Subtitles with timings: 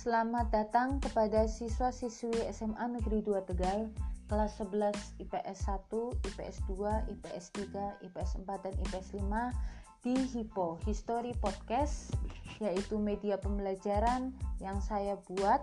[0.00, 3.92] Selamat datang kepada siswa-siswi SMA Negeri 2 Tegal
[4.32, 9.52] kelas 11 IPS 1, IPS 2, IPS 3, IPS 4 dan IPS 5
[10.00, 12.16] di HIPO History Podcast
[12.64, 14.32] yaitu media pembelajaran
[14.64, 15.60] yang saya buat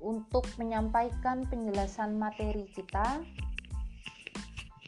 [0.00, 3.20] untuk menyampaikan penjelasan materi kita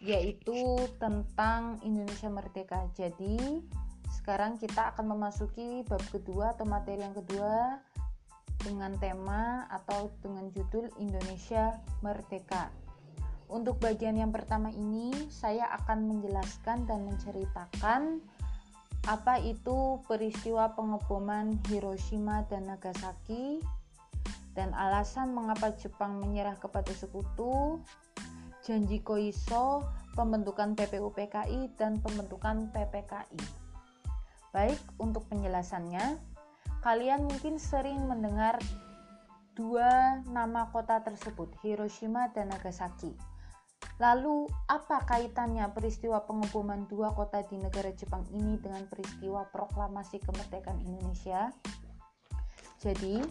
[0.01, 2.89] yaitu tentang Indonesia Merdeka.
[2.97, 3.61] Jadi,
[4.09, 7.85] sekarang kita akan memasuki bab kedua atau materi yang kedua
[8.63, 12.71] dengan tema atau dengan judul Indonesia Merdeka.
[13.49, 18.21] Untuk bagian yang pertama ini, saya akan menjelaskan dan menceritakan
[19.09, 23.65] apa itu peristiwa pengeboman Hiroshima dan Nagasaki
[24.53, 27.81] dan alasan mengapa Jepang menyerah kepada sekutu,
[28.67, 33.39] janji Koiso, pembentukan PPUPKI dan pembentukan PPKI.
[34.51, 36.19] Baik, untuk penjelasannya,
[36.79, 38.63] Kalian mungkin sering mendengar
[39.59, 43.11] dua nama kota tersebut, Hiroshima dan Nagasaki.
[43.99, 50.79] Lalu, apa kaitannya peristiwa pengeboman dua kota di negara Jepang ini dengan peristiwa proklamasi kemerdekaan
[50.87, 51.51] Indonesia?
[52.79, 53.27] Jadi,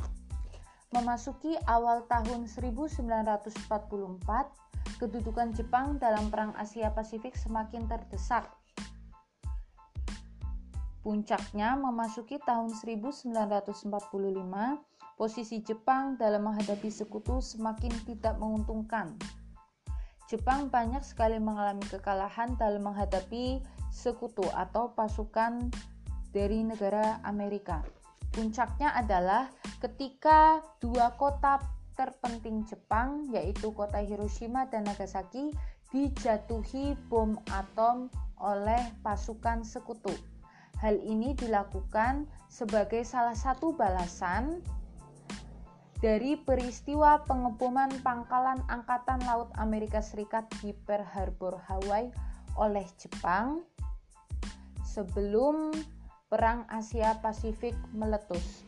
[0.92, 3.48] memasuki awal tahun 1944,
[5.00, 8.52] kedudukan Jepang dalam Perang Asia Pasifik semakin terdesak
[11.08, 13.96] Puncaknya memasuki tahun 1945,
[15.16, 19.16] posisi Jepang dalam menghadapi sekutu semakin tidak menguntungkan.
[20.28, 25.72] Jepang banyak sekali mengalami kekalahan dalam menghadapi sekutu atau pasukan
[26.36, 27.88] dari negara Amerika.
[28.36, 29.48] Puncaknya adalah
[29.80, 31.64] ketika dua kota
[31.96, 35.56] terpenting Jepang, yaitu kota Hiroshima dan Nagasaki,
[35.88, 38.12] dijatuhi bom atom
[38.44, 40.12] oleh pasukan sekutu.
[40.78, 44.62] Hal ini dilakukan sebagai salah satu balasan
[45.98, 52.14] dari peristiwa pengeboman pangkalan Angkatan Laut Amerika Serikat di Pearl Harbor, Hawaii
[52.62, 53.66] oleh Jepang
[54.86, 55.74] sebelum
[56.30, 58.62] Perang Asia Pasifik meletus.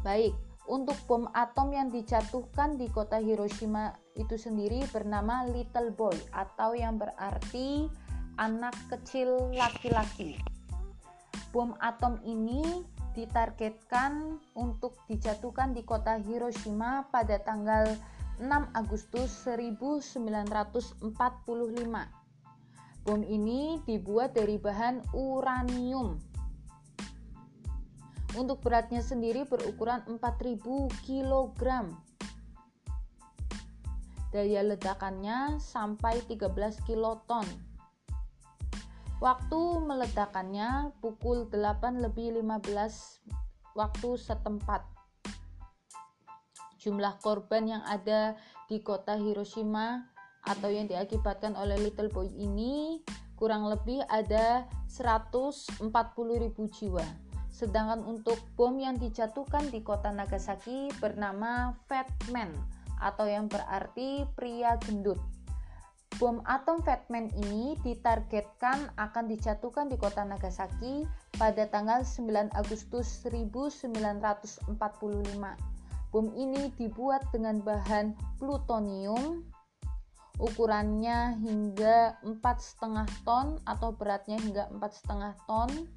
[0.00, 0.32] Baik,
[0.70, 6.96] untuk bom atom yang dijatuhkan di kota Hiroshima itu sendiri bernama Little Boy atau yang
[6.96, 7.90] berarti
[8.40, 10.51] anak kecil laki-laki.
[11.52, 12.64] Bom atom ini
[13.12, 17.92] ditargetkan untuk dijatuhkan di kota Hiroshima pada tanggal
[18.40, 21.04] 6 Agustus 1945.
[23.02, 26.16] Bom ini dibuat dari bahan uranium.
[28.32, 31.60] Untuk beratnya sendiri berukuran 4000 kg.
[34.32, 37.44] Daya ledakannya sampai 13 kiloton.
[39.22, 43.22] Waktu meledakannya pukul 8 lebih 15
[43.78, 44.82] waktu setempat.
[46.82, 48.34] Jumlah korban yang ada
[48.66, 50.10] di kota Hiroshima
[50.42, 52.98] atau yang diakibatkan oleh Little Boy ini
[53.38, 55.86] kurang lebih ada 140.000
[56.82, 57.06] jiwa.
[57.46, 62.50] Sedangkan untuk bom yang dijatuhkan di kota Nagasaki bernama Fat Man
[62.98, 65.22] atau yang berarti pria gendut.
[66.22, 71.02] Bom atom Fatman ini ditargetkan akan dijatuhkan di kota Nagasaki
[71.34, 74.70] pada tanggal 9 Agustus 1945.
[76.14, 79.42] Bom ini dibuat dengan bahan plutonium
[80.38, 85.90] ukurannya hingga 4,5 ton atau beratnya hingga 4,5 ton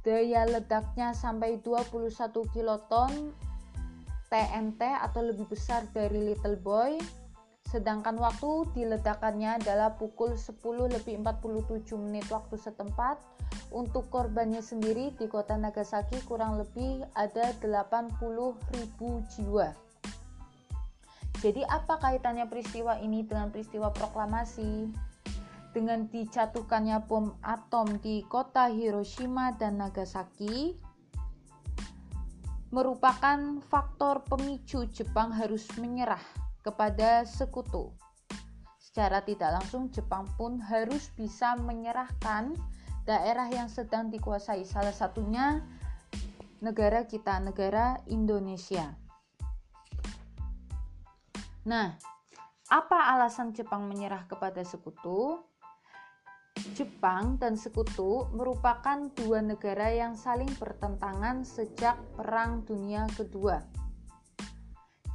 [0.00, 2.08] daya ledaknya sampai 21
[2.56, 3.36] kiloton
[4.32, 7.19] TNT atau lebih besar dari Little Boy
[7.70, 13.22] sedangkan waktu diledakannya adalah pukul 10 lebih 47 menit waktu setempat.
[13.70, 18.18] Untuk korbannya sendiri di kota Nagasaki kurang lebih ada 80.000
[19.30, 19.70] jiwa.
[21.38, 24.90] Jadi apa kaitannya peristiwa ini dengan peristiwa proklamasi?
[25.70, 30.74] Dengan dijatuhkannya bom atom di kota Hiroshima dan Nagasaki,
[32.74, 37.92] merupakan faktor pemicu Jepang harus menyerah kepada sekutu.
[38.80, 42.58] Secara tidak langsung, Jepang pun harus bisa menyerahkan
[43.06, 45.62] daerah yang sedang dikuasai, salah satunya
[46.60, 48.92] negara kita, negara Indonesia.
[51.64, 51.96] Nah,
[52.70, 55.42] apa alasan Jepang menyerah kepada sekutu?
[56.76, 63.58] Jepang dan sekutu merupakan dua negara yang saling bertentangan sejak Perang Dunia Kedua.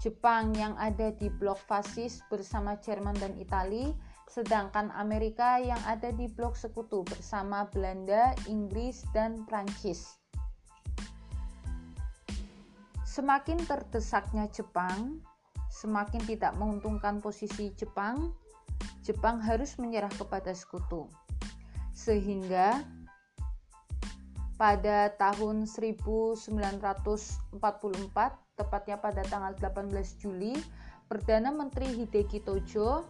[0.05, 3.89] Jepang yang ada di blok fasis bersama Jerman dan Italia,
[4.29, 10.21] sedangkan Amerika yang ada di blok sekutu bersama Belanda, Inggris, dan Prancis.
[13.01, 15.25] Semakin terdesaknya Jepang,
[15.73, 18.29] semakin tidak menguntungkan posisi Jepang,
[19.01, 21.09] Jepang harus menyerah kepada sekutu.
[21.97, 22.85] Sehingga
[24.61, 30.55] pada tahun 1944, tepatnya pada tanggal 18 Juli,
[31.05, 33.05] Perdana Menteri Hideki Tojo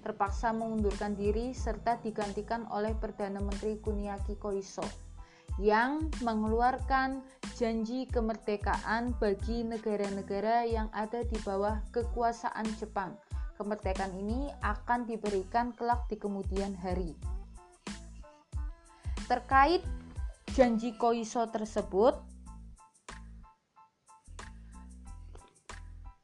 [0.00, 4.84] terpaksa mengundurkan diri serta digantikan oleh Perdana Menteri Kuniaki Koiso
[5.60, 7.20] yang mengeluarkan
[7.58, 13.12] janji kemerdekaan bagi negara-negara yang ada di bawah kekuasaan Jepang.
[13.60, 17.12] Kemerdekaan ini akan diberikan kelak di kemudian hari.
[19.28, 19.84] Terkait
[20.56, 22.16] janji Koiso tersebut,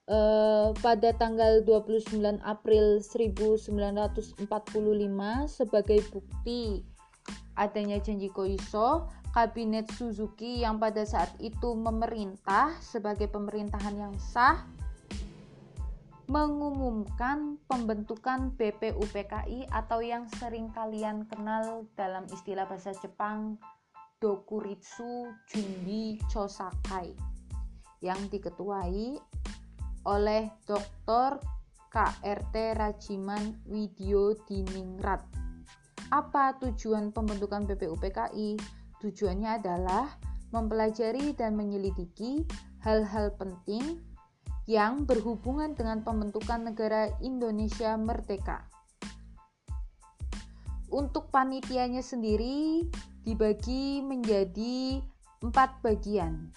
[0.07, 4.47] Uh, pada tanggal 29 April 1945
[5.51, 6.87] sebagai bukti
[7.59, 14.63] adanya janji Koiso, kabinet Suzuki yang pada saat itu memerintah sebagai pemerintahan yang sah
[16.27, 23.59] mengumumkan pembentukan BPUPKI atau yang sering kalian kenal dalam istilah bahasa Jepang
[24.19, 27.15] Dokuritsu Junbi Chosakai
[28.03, 29.23] yang diketuai
[30.07, 31.43] oleh Dr.
[31.91, 35.47] KRT Rajiman Widyo Diningrat
[36.15, 38.55] apa tujuan pembentukan BPUPKI?
[39.03, 40.07] Tujuannya adalah
[40.55, 42.47] mempelajari dan menyelidiki
[42.87, 43.99] hal-hal penting
[44.71, 48.67] yang berhubungan dengan pembentukan negara Indonesia merdeka.
[50.95, 52.87] Untuk panitianya sendiri
[53.27, 55.03] dibagi menjadi
[55.43, 56.55] empat bagian.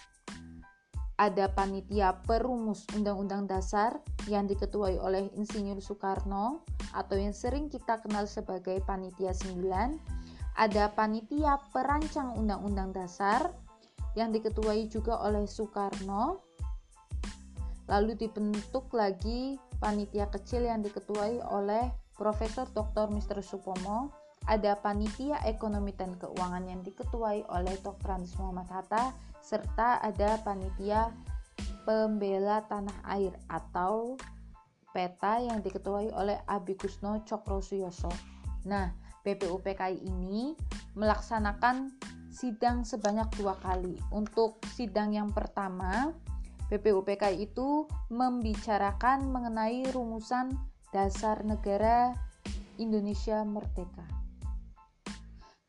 [1.19, 3.99] Ada panitia perumus Undang-Undang Dasar
[4.31, 6.63] yang diketuai oleh Insinyur Soekarno,
[6.93, 9.59] atau yang sering kita kenal sebagai panitia 9
[10.59, 13.53] ada panitia perancang undang-undang dasar
[14.17, 16.41] yang diketuai juga oleh Soekarno
[17.89, 23.07] lalu dibentuk lagi panitia kecil yang diketuai oleh Profesor Dr.
[23.09, 23.39] Mr.
[23.39, 24.11] Supomo
[24.49, 28.17] ada panitia ekonomi dan keuangan yang diketuai oleh Dr.
[28.17, 31.11] Anies Muhammad Hatta serta ada panitia
[31.87, 34.19] pembela tanah air atau
[34.93, 38.11] peta yang diketuai oleh Abi Kusno Cokrosuyoso.
[38.67, 38.91] Nah,
[39.23, 40.53] BPUPKI ini
[40.97, 41.93] melaksanakan
[42.29, 43.97] sidang sebanyak dua kali.
[44.13, 46.13] Untuk sidang yang pertama,
[46.69, 50.53] BPUPKI itu membicarakan mengenai rumusan
[50.93, 52.13] dasar negara
[52.77, 54.18] Indonesia merdeka.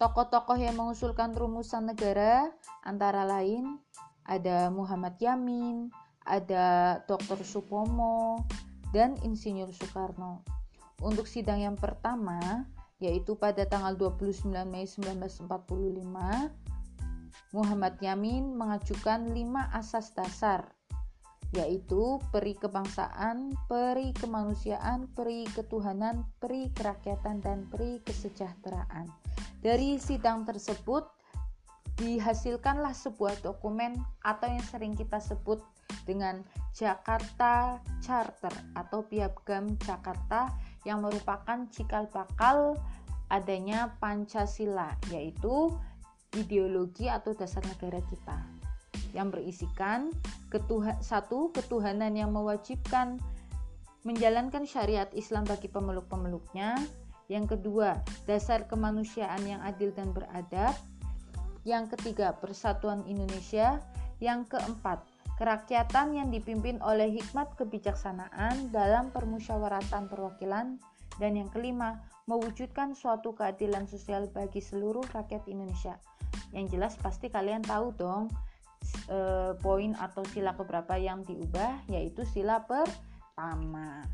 [0.00, 2.48] Tokoh-tokoh yang mengusulkan rumusan negara
[2.88, 3.76] antara lain
[4.24, 5.92] ada Muhammad Yamin,
[6.24, 7.44] ada Dr.
[7.44, 8.48] Supomo,
[8.96, 10.40] dan Insinyur Soekarno.
[11.04, 12.64] Untuk sidang yang pertama,
[12.96, 15.44] yaitu pada tanggal 29 Mei 1945,
[17.52, 20.72] Muhammad Yamin mengajukan lima asas dasar,
[21.50, 29.10] yaitu peri kebangsaan, peri kemanusiaan, peri ketuhanan, peri kerakyatan, dan peri kesejahteraan.
[29.58, 31.10] Dari sidang tersebut,
[31.98, 35.60] dihasilkanlah sebuah dokumen atau yang sering kita sebut
[36.08, 36.40] dengan
[36.72, 40.48] Jakarta Charter atau Piagam Jakarta
[40.88, 42.78] yang merupakan cikal bakal
[43.28, 45.68] adanya Pancasila yaitu
[46.32, 48.59] ideologi atau dasar negara kita
[49.14, 50.14] yang berisikan
[50.50, 53.18] ketuha satu ketuhanan yang mewajibkan
[54.02, 56.78] menjalankan syariat Islam bagi pemeluk-pemeluknya.
[57.30, 60.74] Yang kedua dasar kemanusiaan yang adil dan beradab.
[61.62, 63.78] Yang ketiga persatuan Indonesia.
[64.20, 65.00] Yang keempat
[65.40, 70.76] kerakyatan yang dipimpin oleh hikmat kebijaksanaan dalam permusyawaratan perwakilan,
[71.16, 75.96] dan yang kelima, mewujudkan suatu keadilan sosial bagi seluruh rakyat Indonesia.
[76.52, 78.28] Yang jelas pasti kalian tahu dong
[79.08, 79.18] e,
[79.58, 84.04] poin atau sila keberapa yang diubah, yaitu sila pertama.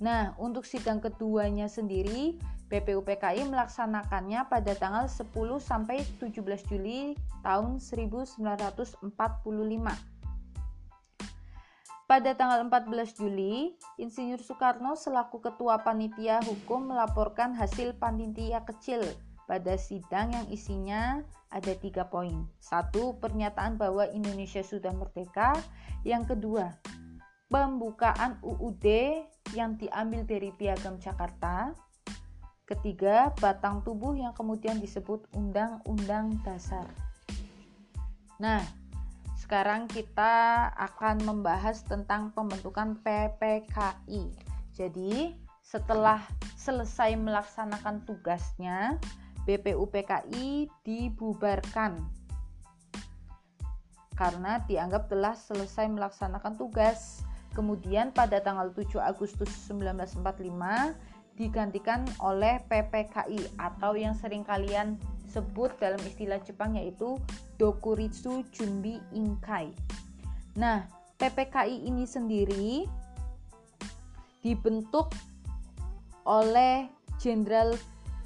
[0.00, 9.10] Nah, untuk sidang keduanya sendiri, BPUPKI melaksanakannya pada tanggal 10 sampai 17 Juli tahun 1945.
[12.10, 19.02] Pada tanggal 14 Juli, Insinyur Soekarno selaku Ketua Panitia Hukum melaporkan hasil panitia kecil
[19.46, 22.46] pada sidang yang isinya ada tiga poin.
[22.62, 25.58] Satu, pernyataan bahwa Indonesia sudah merdeka.
[26.06, 26.78] Yang kedua,
[27.50, 28.86] pembukaan UUD
[29.52, 31.74] yang diambil dari Piagam Jakarta.
[32.70, 36.86] Ketiga, batang tubuh yang kemudian disebut Undang-Undang Dasar.
[38.38, 38.62] Nah,
[39.34, 44.30] sekarang kita akan membahas tentang pembentukan PPKI.
[44.70, 45.34] Jadi,
[45.66, 46.22] setelah
[46.54, 49.02] selesai melaksanakan tugasnya,
[49.50, 52.20] BPUPKI dibubarkan.
[54.20, 57.24] karena dianggap telah selesai melaksanakan tugas.
[57.56, 60.20] Kemudian pada tanggal 7 Agustus 1945
[61.40, 67.16] digantikan oleh PPKI atau yang sering kalian sebut dalam istilah Jepang yaitu
[67.56, 69.72] Dokuritsu Junbi Inkai.
[70.52, 70.84] Nah,
[71.16, 72.84] PPKI ini sendiri
[74.44, 75.16] dibentuk
[76.28, 77.76] oleh Jenderal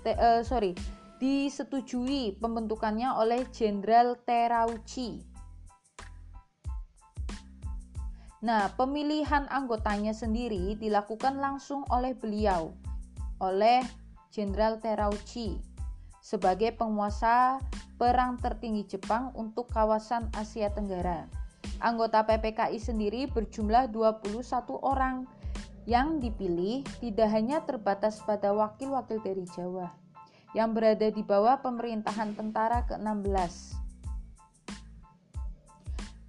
[0.06, 0.74] uh, sorry
[1.24, 5.24] disetujui pembentukannya oleh Jenderal Terauchi
[8.44, 12.76] Nah, pemilihan anggotanya sendiri dilakukan langsung oleh beliau,
[13.40, 13.80] oleh
[14.28, 15.56] Jenderal Terauchi,
[16.20, 17.56] sebagai penguasa
[17.96, 21.24] perang tertinggi Jepang untuk kawasan Asia Tenggara.
[21.80, 24.44] Anggota PPKI sendiri berjumlah 21
[24.84, 25.24] orang
[25.88, 30.03] yang dipilih tidak hanya terbatas pada wakil-wakil dari Jawa
[30.54, 33.74] yang berada di bawah pemerintahan tentara ke-16.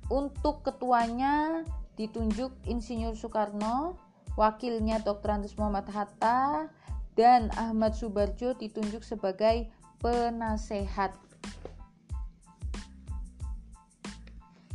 [0.10, 1.65] Untuk ketuanya
[1.98, 3.98] ditunjuk Insinyur Soekarno,
[4.38, 5.39] wakilnya Dr.
[5.39, 6.70] Andes Muhammad Hatta,
[7.15, 9.72] dan Ahmad Subarjo ditunjuk sebagai
[10.03, 11.15] penasehat.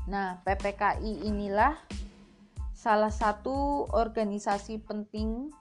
[0.09, 1.77] Nah, PPKI inilah
[2.75, 5.53] salah satu organisasi penting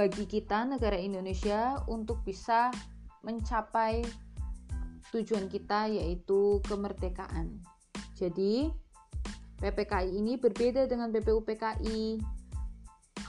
[0.00, 2.72] bagi kita negara Indonesia untuk bisa
[3.20, 4.00] mencapai
[5.12, 7.60] tujuan kita yaitu kemerdekaan.
[8.16, 8.72] Jadi,
[9.60, 12.16] PPKI ini berbeda dengan PPUPKI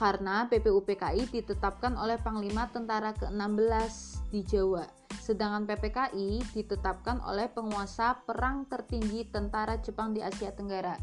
[0.00, 4.88] karena PPUPKI ditetapkan oleh Panglima Tentara ke-16 di Jawa,
[5.20, 10.96] sedangkan PPKI ditetapkan oleh penguasa perang tertinggi tentara Jepang di Asia Tenggara.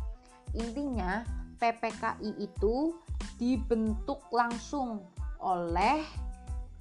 [0.57, 1.21] Intinya,
[1.61, 2.97] PPKI itu
[3.37, 6.03] dibentuk langsung oleh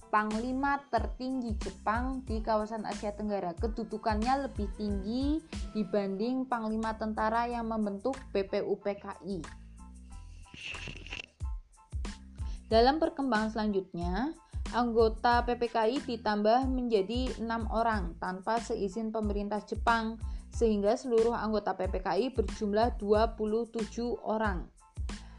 [0.09, 3.53] panglima tertinggi Jepang di kawasan Asia Tenggara.
[3.57, 5.39] Kedudukannya lebih tinggi
[5.77, 9.45] dibanding panglima tentara yang membentuk BPUPKI.
[12.69, 14.37] Dalam perkembangan selanjutnya,
[14.77, 20.21] anggota PPKI ditambah menjadi enam orang tanpa seizin pemerintah Jepang
[20.53, 23.81] sehingga seluruh anggota PPKI berjumlah 27
[24.21, 24.69] orang.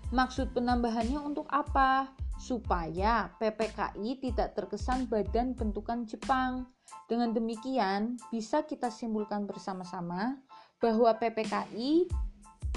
[0.10, 2.10] Maksud penambahannya untuk apa?
[2.39, 6.72] Supaya PPKI tidak terkesan badan bentukan Jepang.
[7.12, 10.39] Dengan demikian, bisa kita simpulkan bersama-sama
[10.79, 12.08] bahwa PPKI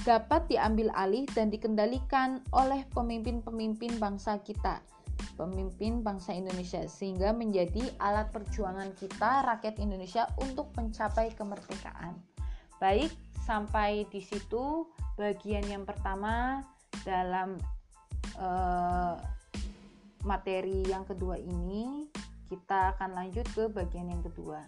[0.02, 4.83] dapat diambil alih dan dikendalikan oleh pemimpin-pemimpin bangsa kita,
[5.38, 12.19] pemimpin bangsa Indonesia, sehingga menjadi alat perjuangan kita, rakyat Indonesia, untuk mencapai kemerdekaan.
[12.83, 13.14] Baik,
[13.47, 16.66] sampai di situ bagian yang pertama
[17.07, 17.54] dalam
[18.42, 19.14] uh,
[20.23, 22.07] materi yang kedua ini
[22.47, 24.62] kita akan lanjut ke bagian yang kedua.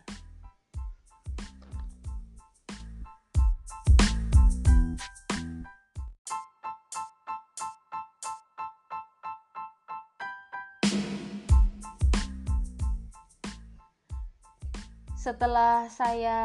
[15.24, 16.40] Setelah saya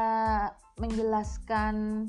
[0.79, 2.07] menjelaskan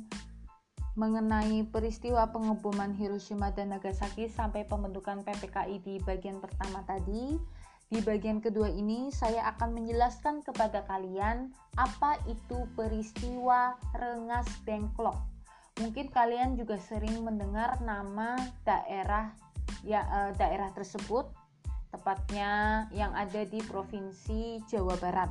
[0.98, 7.38] mengenai peristiwa pengeboman Hiroshima dan Nagasaki sampai pembentukan PPKI di bagian pertama tadi.
[7.90, 15.18] Di bagian kedua ini saya akan menjelaskan kepada kalian apa itu peristiwa Rengas Dengklok.
[15.82, 19.34] Mungkin kalian juga sering mendengar nama daerah
[19.82, 21.30] ya eh, daerah tersebut
[21.90, 25.30] tepatnya yang ada di Provinsi Jawa Barat.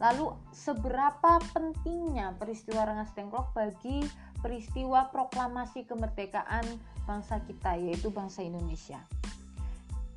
[0.00, 4.04] Lalu seberapa pentingnya peristiwa Rengas Dengklok bagi
[4.40, 6.64] peristiwa proklamasi kemerdekaan
[7.08, 9.00] bangsa kita yaitu bangsa Indonesia.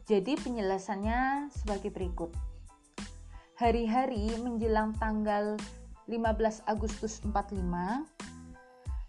[0.04, 2.34] Jadi penjelasannya sebagai berikut.
[3.56, 5.56] Hari-hari menjelang tanggal
[6.12, 7.64] 15 Agustus 45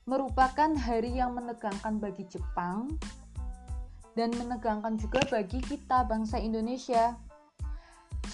[0.07, 2.95] merupakan hari yang menegangkan bagi Jepang
[4.15, 7.19] dan menegangkan juga bagi kita bangsa Indonesia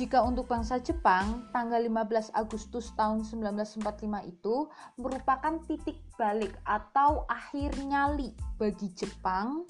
[0.01, 3.85] jika untuk bangsa Jepang, tanggal 15 Agustus tahun 1945
[4.33, 4.65] itu
[4.97, 9.69] merupakan titik balik atau akhir nyali bagi Jepang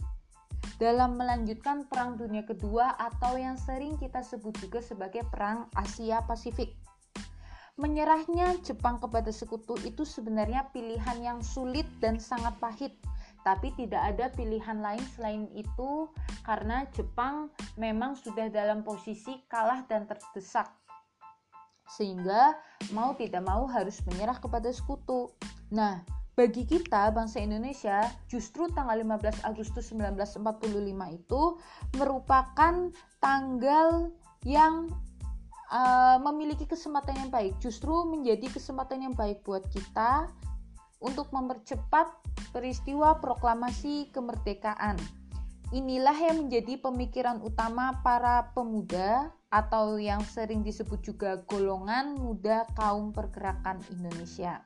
[0.78, 6.78] dalam melanjutkan Perang Dunia Kedua atau yang sering kita sebut juga sebagai Perang Asia Pasifik.
[7.74, 12.94] Menyerahnya Jepang kepada sekutu itu sebenarnya pilihan yang sulit dan sangat pahit
[13.46, 16.08] tapi tidak ada pilihan lain selain itu
[16.44, 17.48] karena Jepang
[17.80, 20.70] memang sudah dalam posisi kalah dan terdesak
[21.90, 22.54] sehingga
[22.94, 25.34] mau tidak mau harus menyerah kepada sekutu.
[25.74, 26.06] Nah,
[26.38, 30.70] bagi kita bangsa Indonesia justru tanggal 15 Agustus 1945
[31.18, 31.42] itu
[31.98, 32.74] merupakan
[33.18, 34.14] tanggal
[34.46, 34.88] yang
[35.68, 40.30] uh, memiliki kesempatan yang baik justru menjadi kesempatan yang baik buat kita
[41.00, 42.12] untuk mempercepat
[42.52, 45.00] peristiwa proklamasi kemerdekaan.
[45.70, 53.10] Inilah yang menjadi pemikiran utama para pemuda atau yang sering disebut juga golongan muda kaum
[53.10, 54.62] pergerakan Indonesia.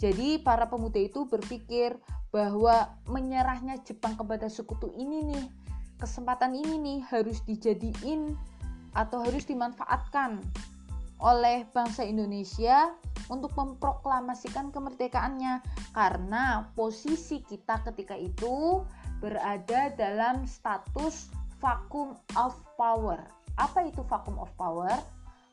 [0.00, 1.92] Jadi para pemuda itu berpikir
[2.32, 5.44] bahwa menyerahnya Jepang kepada sekutu ini nih,
[6.00, 8.32] kesempatan ini nih harus dijadiin
[8.96, 10.40] atau harus dimanfaatkan
[11.20, 12.96] oleh bangsa Indonesia
[13.28, 15.60] untuk memproklamasikan kemerdekaannya
[15.92, 18.82] karena posisi kita ketika itu
[19.20, 21.28] berada dalam status
[21.60, 23.20] vacuum of power.
[23.60, 24.90] Apa itu vacuum of power?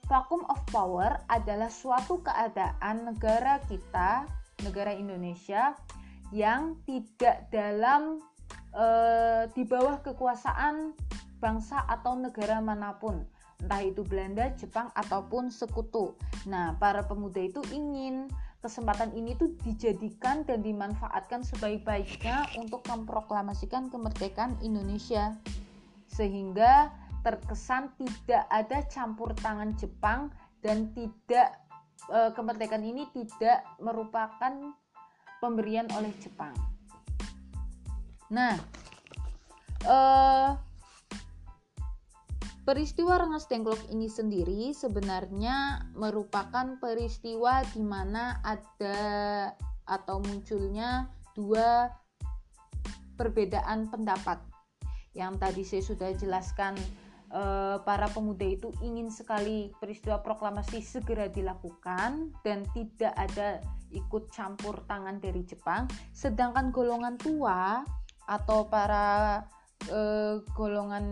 [0.07, 4.23] Vacuum of power adalah suatu keadaan negara kita,
[4.63, 5.75] negara Indonesia
[6.31, 8.23] yang tidak dalam
[8.71, 8.85] e,
[9.51, 10.95] di bawah kekuasaan
[11.43, 16.13] bangsa atau negara mana pun entah itu Belanda, Jepang ataupun sekutu.
[16.45, 18.29] Nah, para pemuda itu ingin
[18.61, 25.33] kesempatan ini tuh dijadikan dan dimanfaatkan sebaik-baiknya untuk memproklamasikan kemerdekaan Indonesia.
[26.09, 26.93] Sehingga
[27.25, 30.29] terkesan tidak ada campur tangan Jepang
[30.61, 31.57] dan tidak
[32.07, 34.73] e, kemerdekaan ini tidak merupakan
[35.41, 36.53] pemberian oleh Jepang.
[38.29, 38.57] Nah,
[39.85, 40.66] eh
[42.67, 48.99] Peristiwa Rengas Dengklok ini sendiri sebenarnya merupakan peristiwa di mana ada
[49.87, 51.87] atau munculnya dua
[53.15, 54.43] perbedaan pendapat.
[55.15, 56.75] Yang tadi saya sudah jelaskan
[57.31, 63.63] eh, para pemuda itu ingin sekali peristiwa proklamasi segera dilakukan dan tidak ada
[63.95, 67.87] ikut campur tangan dari Jepang, sedangkan golongan tua
[68.27, 69.39] atau para
[69.87, 71.07] eh, golongan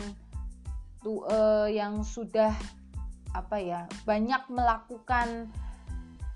[1.05, 2.49] tu, uh, yang sudah
[3.37, 5.53] apa ya banyak melakukan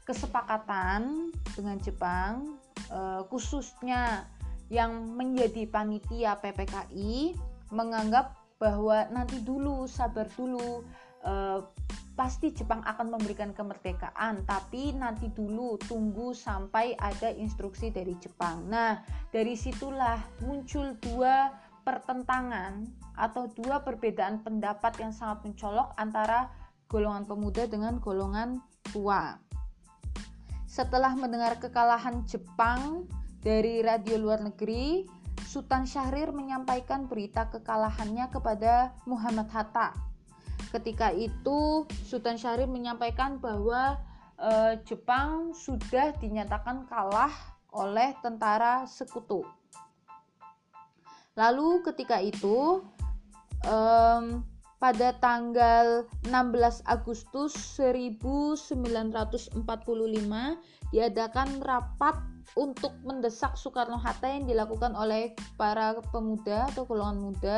[0.05, 2.59] kesepakatan dengan Jepang
[2.93, 4.29] uh, khususnya
[4.69, 7.33] yang menjadi panitia PPKI
[7.73, 10.85] menganggap bahwa nanti dulu sabar dulu
[11.25, 11.65] uh,
[12.19, 18.67] pasti Jepang akan memberikan kemerdekaan tapi nanti dulu tunggu sampai ada instruksi dari Jepang.
[18.67, 18.99] Nah,
[19.31, 21.47] dari situlah muncul dua
[21.89, 22.85] pertentangan
[23.17, 26.53] atau dua perbedaan pendapat yang sangat mencolok antara
[26.85, 28.61] golongan pemuda dengan golongan
[28.93, 29.41] tua.
[30.69, 33.09] Setelah mendengar kekalahan Jepang
[33.41, 35.09] dari radio luar negeri,
[35.49, 39.97] Sultan Syahrir menyampaikan berita kekalahannya kepada Muhammad Hatta.
[40.69, 43.97] Ketika itu, Sultan Syahrir menyampaikan bahwa
[44.37, 47.33] eh, Jepang sudah dinyatakan kalah
[47.73, 49.41] oleh tentara sekutu.
[51.39, 52.83] Lalu ketika itu
[53.63, 54.43] um,
[54.79, 59.55] pada tanggal 16 Agustus 1945
[60.91, 62.15] diadakan rapat
[62.59, 67.57] untuk mendesak Soekarno-Hatta yang dilakukan oleh para pemuda atau golongan muda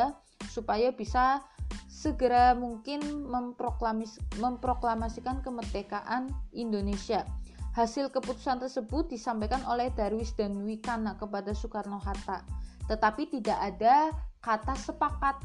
[0.49, 1.41] supaya bisa
[1.89, 7.25] segera mungkin memproklamis, memproklamasikan kemerdekaan Indonesia.
[7.71, 12.43] Hasil keputusan tersebut disampaikan oleh Darwis dan Wikana kepada Soekarno-Hatta
[12.91, 14.11] tetapi tidak ada
[14.43, 15.39] kata sepakat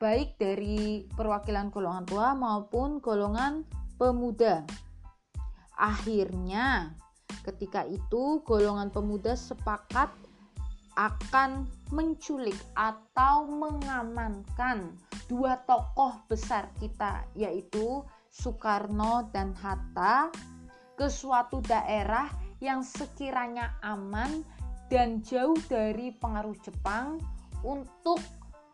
[0.00, 3.68] baik dari perwakilan golongan tua maupun golongan
[4.00, 4.64] pemuda.
[5.76, 6.96] Akhirnya,
[7.44, 10.08] ketika itu golongan pemuda sepakat
[10.96, 14.96] akan menculik atau mengamankan
[15.28, 18.00] dua tokoh besar kita yaitu
[18.32, 20.32] Soekarno dan Hatta
[20.96, 22.28] ke suatu daerah
[22.60, 24.44] yang sekiranya aman
[24.92, 27.16] dan jauh dari pengaruh Jepang
[27.64, 28.20] untuk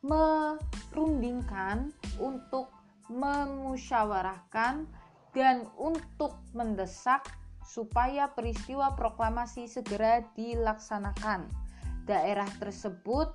[0.02, 2.74] merundingkan, untuk
[3.06, 4.82] memusyawarahkan
[5.30, 7.22] dan untuk mendesak
[7.62, 11.46] supaya peristiwa proklamasi segera dilaksanakan.
[12.10, 13.30] Daerah tersebut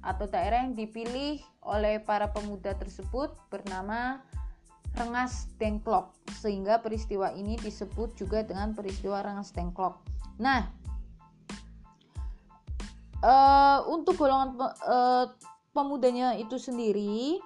[0.00, 4.24] atau daerah yang dipilih oleh para pemuda tersebut bernama
[4.96, 10.00] Rengas Dengklok sehingga peristiwa ini disebut juga dengan peristiwa Rengas Dengklok.
[10.40, 10.85] Nah,
[13.22, 15.30] uh, untuk golongan uh,
[15.72, 17.40] pemudanya itu sendiri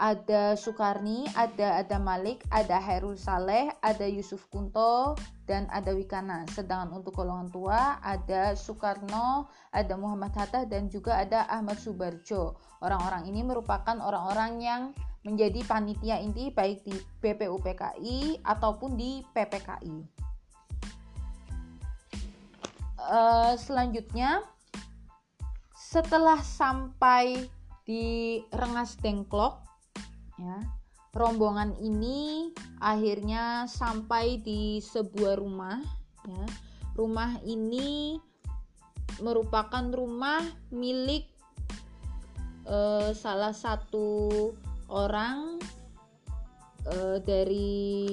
[0.00, 5.12] ada Soekarni, ada Adam Malik, ada Hairul Saleh, ada Yusuf Kunto,
[5.44, 6.48] dan ada Wikana.
[6.48, 12.56] Sedangkan untuk golongan tua ada Soekarno, ada Muhammad Hatta, dan juga ada Ahmad Subarjo.
[12.80, 14.82] Orang-orang ini merupakan orang-orang yang
[15.20, 19.96] menjadi panitia inti baik di BPUPKI ataupun di PPKI.
[23.00, 24.48] Uh, selanjutnya
[25.90, 27.50] setelah sampai
[27.82, 29.58] di Rengas Dengklok
[30.38, 30.62] ya
[31.18, 35.82] rombongan ini akhirnya sampai di sebuah rumah
[36.30, 36.46] ya
[36.94, 38.22] rumah ini
[39.18, 40.38] merupakan rumah
[40.70, 41.26] milik
[42.70, 44.54] uh, salah satu
[44.86, 45.58] orang
[46.86, 48.06] uh, dari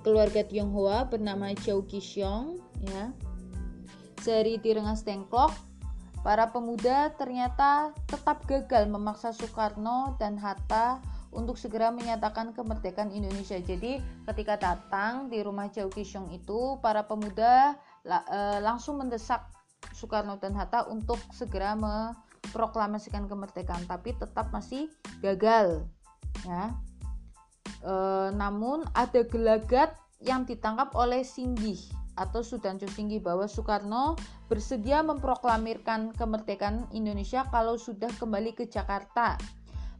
[0.00, 2.56] keluarga Tionghoa bernama Chow Kisyong
[2.88, 3.12] ya.
[4.24, 5.52] Sehari di Rengas Dengklok,
[6.24, 11.04] para pemuda ternyata tetap gagal memaksa Soekarno dan Hatta
[11.36, 13.60] untuk segera menyatakan kemerdekaan Indonesia.
[13.60, 14.00] Jadi
[14.32, 17.76] ketika datang di rumah Chow Kisyong itu, para pemuda
[18.08, 19.44] uh, langsung mendesak
[19.92, 24.88] Soekarno dan Hatta untuk segera memproklamasikan kemerdekaan, tapi tetap masih
[25.20, 25.84] gagal.
[26.48, 26.72] Ya.
[27.84, 27.94] E,
[28.32, 29.92] namun ada gelagat
[30.24, 31.78] yang ditangkap oleh Singgih
[32.14, 34.14] atau Sudanjo Singgi bahwa Soekarno
[34.46, 39.38] bersedia memproklamirkan kemerdekaan Indonesia kalau sudah kembali ke Jakarta.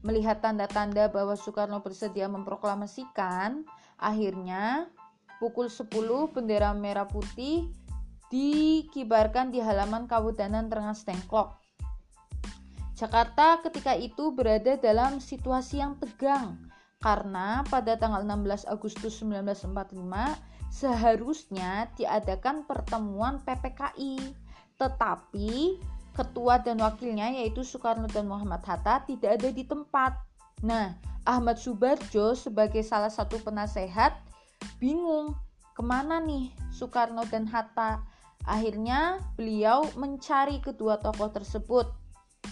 [0.05, 3.65] Melihat tanda-tanda bahwa Soekarno bersedia memproklamasikan,
[3.99, 4.87] akhirnya
[5.41, 5.89] pukul 10
[6.31, 7.73] bendera merah putih
[8.29, 11.57] dikibarkan di halaman Kabupaten Rengas Dengklok.
[12.95, 16.74] Jakarta ketika itu berada dalam situasi yang tegang
[17.05, 19.93] karena pada tanggal 16 Agustus 1945
[20.73, 24.33] seharusnya diadakan pertemuan PPKI
[24.81, 25.77] tetapi
[26.17, 30.17] ketua dan wakilnya yaitu Soekarno dan Muhammad Hatta tidak ada di tempat.
[30.65, 30.97] Nah,
[31.29, 34.17] Ahmad Subarjo sebagai salah satu penasehat
[34.81, 35.37] bingung
[35.77, 38.01] ke mana nih Soekarno dan Hatta
[38.45, 41.89] Akhirnya beliau mencari kedua tokoh tersebut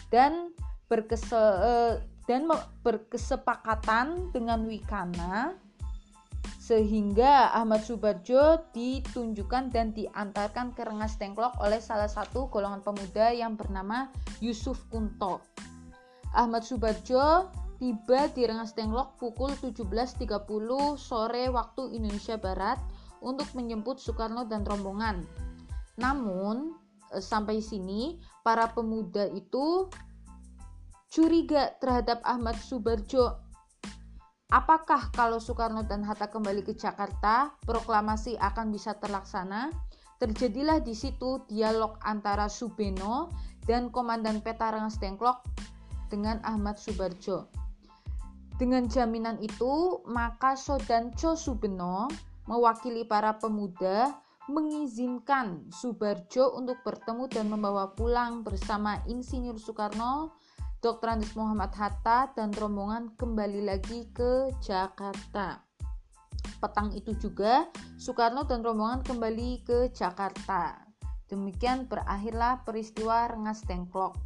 [0.08, 0.56] dan
[0.88, 1.94] berkese eh,
[2.30, 2.46] dan
[2.86, 5.58] berkesepakatan dengan Wikana
[6.62, 13.58] sehingga Ahmad Subarjo ditunjukkan dan diantarkan ke Rengas Dengklok oleh salah satu golongan pemuda yang
[13.58, 14.06] bernama
[14.38, 15.42] Yusuf Kunto.
[16.30, 17.50] Ahmad Subarjo
[17.82, 20.22] tiba di Rengas Dengklok pukul 17.30
[20.94, 22.78] sore waktu Indonesia Barat
[23.18, 25.26] untuk menjemput Soekarno dan rombongan.
[25.98, 26.78] Namun
[27.10, 29.90] eh, sampai sini para pemuda itu
[31.12, 33.36] curiga terhadap Ahmad Subarjo.
[34.48, 39.68] Apakah kalau Soekarno dan Hatta kembali ke Jakarta, proklamasi akan bisa terlaksana?
[40.16, 43.28] Terjadilah di situ dialog antara Subeno
[43.68, 45.44] dan Komandan Peta Rengas Dengklok
[46.08, 47.48] dengan Ahmad Subarjo.
[48.56, 52.08] Dengan jaminan itu, maka Sodanco Subeno
[52.48, 54.16] mewakili para pemuda
[54.50, 60.34] mengizinkan Subarjo untuk bertemu dan membawa pulang bersama Insinyur Soekarno,
[60.82, 61.14] Dr.
[61.14, 65.62] Andes Muhammad Hatta, dan rombongan kembali lagi ke Jakarta.
[66.58, 67.70] Petang itu juga
[68.02, 70.82] Soekarno dan rombongan kembali ke Jakarta.
[71.30, 74.18] Demikian berakhirlah peristiwa Rengas Dengklok.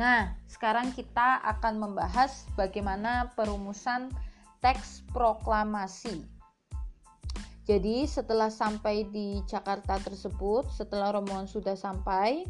[0.00, 4.08] Nah, sekarang kita akan membahas bagaimana perumusan
[4.64, 6.38] teks proklamasi
[7.68, 12.48] jadi setelah sampai di Jakarta tersebut, setelah rombongan sudah sampai,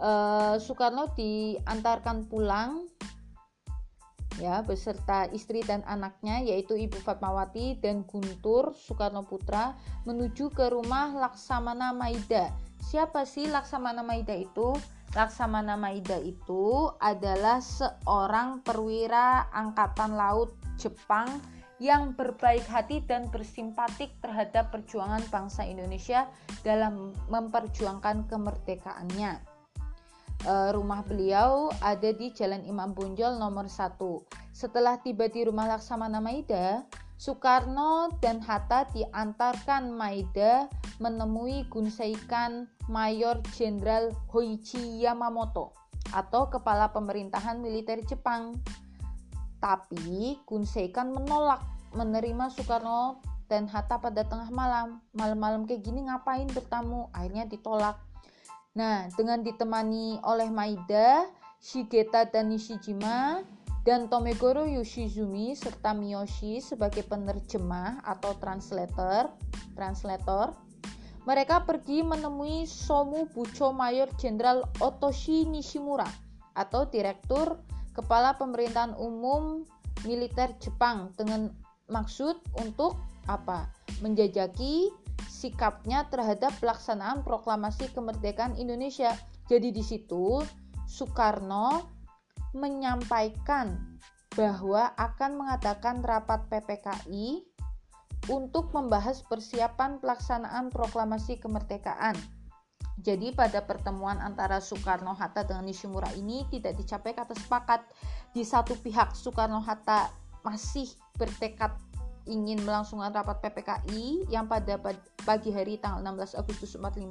[0.00, 2.88] uh, Soekarno diantarkan pulang
[4.40, 9.76] ya beserta istri dan anaknya yaitu Ibu Fatmawati dan Guntur Soekarno Putra
[10.08, 12.48] menuju ke rumah Laksamana Maida.
[12.80, 14.72] Siapa sih Laksamana Maida itu?
[15.12, 21.28] Laksamana Maida itu adalah seorang perwira angkatan laut Jepang
[21.80, 26.28] yang berbaik hati dan bersimpatik terhadap perjuangan bangsa Indonesia
[26.60, 29.49] dalam memperjuangkan kemerdekaannya.
[30.40, 33.96] E, rumah beliau ada di Jalan Imam Bonjol nomor 1.
[34.56, 36.84] Setelah tiba di rumah Laksamana Maida,
[37.20, 40.72] Soekarno dan Hatta diantarkan Maida
[41.04, 45.76] menemui Gunseikan Mayor Jenderal Hoichi Yamamoto
[46.16, 48.56] atau kepala pemerintahan militer Jepang.
[49.60, 51.60] Tapi Gunseikan menolak
[51.92, 53.20] menerima Soekarno
[53.52, 55.04] dan Hatta pada tengah malam.
[55.12, 57.12] Malam-malam kayak gini ngapain bertamu?
[57.12, 58.00] Akhirnya ditolak.
[58.78, 61.26] Nah, dengan ditemani oleh Maida,
[61.58, 63.42] Shigeta dan Nishijima,
[63.82, 69.32] dan Tomegoro Yoshizumi serta Miyoshi sebagai penerjemah atau translator,
[69.74, 70.52] translator.
[71.26, 76.08] Mereka pergi menemui Somu Bucho Mayor Jenderal Otoshi Nishimura
[76.56, 77.60] atau Direktur
[77.92, 79.66] kepala pemerintahan umum
[80.06, 81.52] militer Jepang dengan
[81.92, 82.96] maksud untuk
[83.28, 83.68] apa?
[84.00, 84.88] Menjajaki
[85.28, 89.12] sikapnya terhadap pelaksanaan proklamasi kemerdekaan Indonesia.
[89.50, 90.40] Jadi di situ
[90.86, 91.90] Soekarno
[92.54, 93.98] menyampaikan
[94.38, 97.42] bahwa akan mengadakan rapat PPKI
[98.30, 102.14] untuk membahas persiapan pelaksanaan proklamasi kemerdekaan.
[103.00, 107.80] Jadi pada pertemuan antara Soekarno-Hatta dengan Nishimura ini tidak dicapai kata sepakat.
[108.36, 110.12] Di satu pihak Soekarno-Hatta
[110.44, 111.72] masih bertekad
[112.30, 114.78] ingin melangsungkan rapat PPKI yang pada
[115.26, 117.02] pagi hari tanggal 16 Agustus 45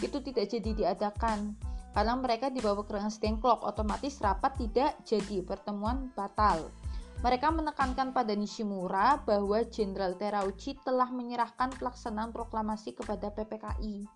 [0.00, 1.52] itu tidak jadi diadakan
[1.92, 6.72] karena mereka dibawa ke rengas dengklok otomatis rapat tidak jadi pertemuan batal
[7.18, 14.06] mereka menekankan pada Nishimura bahwa Jenderal Terauchi telah menyerahkan pelaksanaan proklamasi kepada PPKI.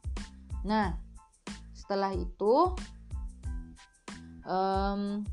[0.63, 0.95] Nah,
[1.75, 2.79] setelah itu,
[4.47, 5.27] um,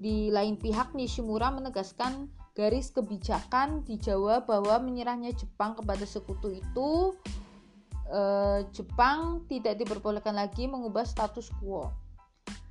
[0.00, 7.12] di lain pihak Nishimura menegaskan garis kebijakan di Jawa bahwa menyerahnya Jepang kepada sekutu itu
[8.08, 11.92] eh, Jepang tidak diperbolehkan lagi mengubah status quo.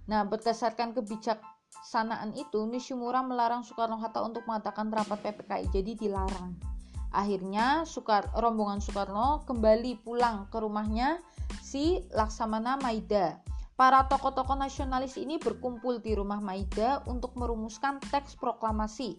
[0.10, 1.38] Nah, berdasarkan kebijak
[1.86, 6.58] sanaan itu Nishimura melarang Soekarno-Hatta untuk mengatakan rapat PPKI jadi dilarang.
[7.16, 11.22] Akhirnya Sukar rombongan Soekarno kembali pulang ke rumahnya
[11.64, 13.40] si Laksamana Maida
[13.80, 19.16] para tokoh-tokoh nasionalis ini berkumpul di rumah Maida untuk merumuskan teks proklamasi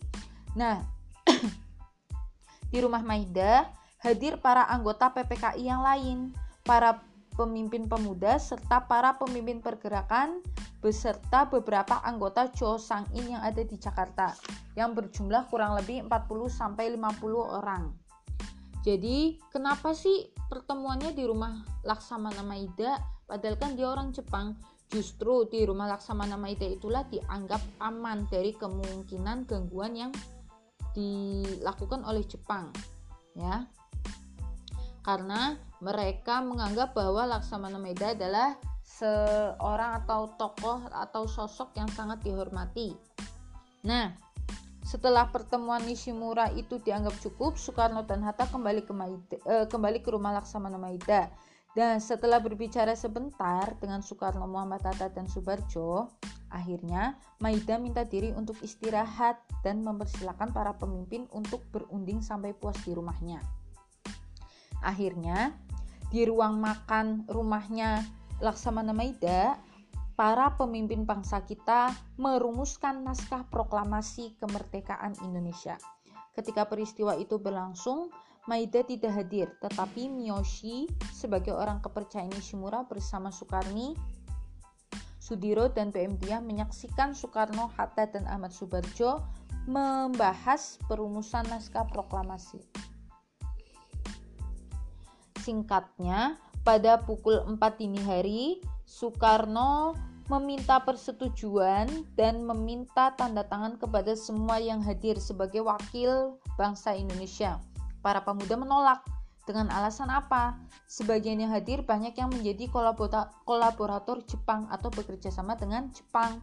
[0.56, 0.80] nah
[2.72, 3.68] di rumah Maida
[4.00, 6.32] hadir para anggota PPKI yang lain
[6.64, 7.04] para
[7.36, 10.40] pemimpin pemuda serta para pemimpin pergerakan
[10.80, 14.32] beserta beberapa anggota Cho Sang In yang ada di Jakarta
[14.76, 17.90] yang berjumlah kurang lebih 40 sampai 50 orang.
[18.84, 24.54] Jadi, kenapa sih pertemuannya di rumah Laksamana Maida padahal kan dia orang Jepang?
[24.86, 30.12] Justru di rumah Laksamana Maida itulah dianggap aman dari kemungkinan gangguan yang
[30.96, 32.72] dilakukan oleh Jepang.
[33.36, 33.68] Ya
[35.06, 42.98] karena mereka menganggap bahwa Laksamana Maeda adalah seorang atau tokoh atau sosok yang sangat dihormati.
[43.86, 44.10] Nah,
[44.82, 50.10] setelah pertemuan Nishimura itu dianggap cukup, Soekarno dan Hatta kembali ke Maida, eh, kembali ke
[50.10, 51.30] rumah Laksamana Maeda.
[51.76, 56.10] Dan setelah berbicara sebentar dengan Soekarno, Muhammad Hatta dan Subarjo,
[56.48, 62.96] akhirnya Maida minta diri untuk istirahat dan mempersilahkan para pemimpin untuk berunding sampai puas di
[62.96, 63.42] rumahnya.
[64.80, 65.52] Akhirnya,
[66.08, 68.04] di ruang makan rumahnya
[68.38, 69.58] Laksamana Maida,
[70.16, 75.76] para pemimpin bangsa kita merumuskan naskah proklamasi kemerdekaan Indonesia.
[76.32, 78.12] Ketika peristiwa itu berlangsung,
[78.46, 83.98] Maida tidak hadir, tetapi Miyoshi sebagai orang kepercayaan Nishimura bersama Soekarni,
[85.26, 89.26] Sudiro dan PM Dia menyaksikan Soekarno, Hatta dan Ahmad Subarjo
[89.66, 92.62] membahas perumusan naskah proklamasi.
[95.42, 99.98] Singkatnya, pada pukul 4 dini hari, Soekarno
[100.30, 107.58] meminta persetujuan dan meminta tanda tangan kepada semua yang hadir sebagai wakil bangsa Indonesia.
[107.98, 109.15] Para pemuda menolak.
[109.46, 110.58] Dengan alasan apa?
[110.90, 112.66] Sebagian yang hadir banyak yang menjadi
[113.46, 116.42] kolaborator Jepang atau bekerja sama dengan Jepang.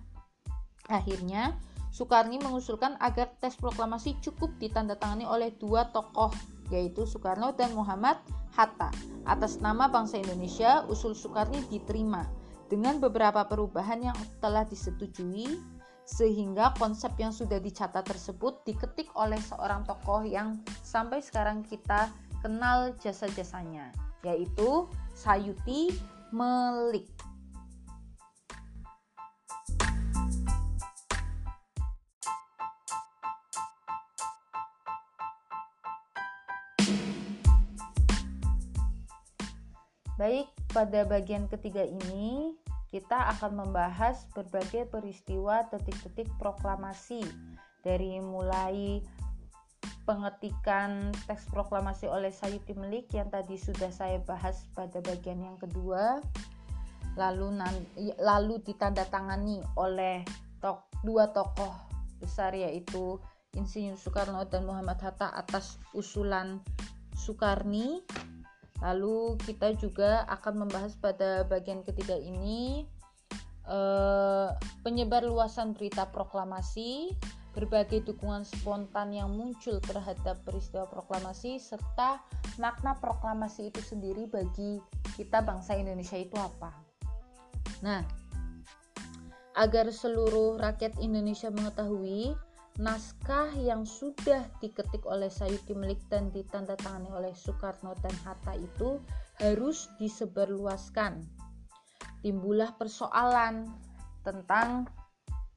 [0.88, 1.60] Akhirnya,
[1.92, 6.32] Soekarni mengusulkan agar tes proklamasi cukup ditandatangani oleh dua tokoh,
[6.72, 8.18] yaitu Soekarno dan Muhammad
[8.56, 8.90] Hatta.
[9.28, 12.26] Atas nama bangsa Indonesia, usul Soekarni diterima
[12.72, 15.62] dengan beberapa perubahan yang telah disetujui
[16.04, 22.12] sehingga konsep yang sudah dicatat tersebut diketik oleh seorang tokoh yang sampai sekarang kita
[22.44, 23.96] kenal jasa-jasanya
[24.28, 25.96] yaitu Sayuti
[26.36, 27.08] Melik.
[40.20, 42.56] Baik, pada bagian ketiga ini
[42.94, 47.24] kita akan membahas berbagai peristiwa detik-detik proklamasi
[47.84, 49.04] dari mulai
[50.04, 56.20] pengetikan teks proklamasi oleh Sayuti Melik yang tadi sudah saya bahas pada bagian yang kedua.
[57.16, 57.62] Lalu
[58.20, 60.26] lalu ditandatangani oleh
[60.60, 61.72] tok, dua tokoh
[62.18, 63.20] besar yaitu
[63.54, 66.58] Insinyur Soekarno dan Muhammad Hatta atas usulan
[67.14, 68.02] Soekarni.
[68.82, 72.84] Lalu kita juga akan membahas pada bagian ketiga ini
[73.70, 74.50] eh,
[74.82, 77.14] penyebar luasan berita proklamasi,
[77.54, 82.18] berbagai dukungan spontan yang muncul terhadap peristiwa proklamasi serta
[82.58, 84.82] makna proklamasi itu sendiri bagi
[85.14, 86.74] kita bangsa Indonesia itu apa.
[87.86, 88.02] Nah,
[89.54, 92.34] agar seluruh rakyat Indonesia mengetahui
[92.82, 98.98] naskah yang sudah diketik oleh Sayuti Melik dan ditandatangani oleh Soekarno dan Hatta itu
[99.38, 101.22] harus disebarluaskan.
[102.26, 103.70] Timbullah persoalan
[104.26, 104.90] tentang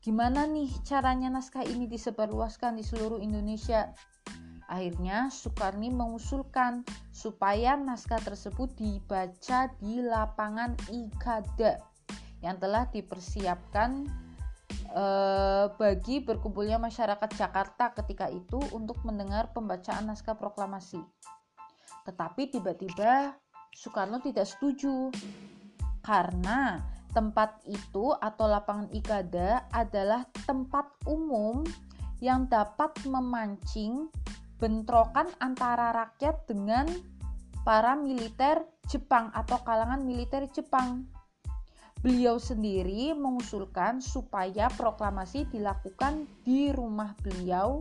[0.06, 3.90] gimana nih caranya naskah ini disebarluaskan di seluruh Indonesia.
[4.70, 11.82] Akhirnya Soekarni mengusulkan supaya naskah tersebut dibaca di lapangan Ikada
[12.38, 14.06] yang telah dipersiapkan
[14.94, 21.02] eh, bagi berkumpulnya masyarakat Jakarta ketika itu untuk mendengar pembacaan naskah proklamasi.
[22.06, 23.34] Tetapi tiba-tiba
[23.74, 25.10] Soekarno tidak setuju
[26.06, 31.64] karena tempat itu atau lapangan Ikada adalah tempat umum
[32.20, 34.12] yang dapat memancing
[34.60, 36.84] bentrokan antara rakyat dengan
[37.64, 41.08] para militer Jepang atau kalangan militer Jepang.
[42.04, 47.80] Beliau sendiri mengusulkan supaya proklamasi dilakukan di rumah beliau